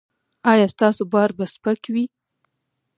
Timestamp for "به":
1.37-1.45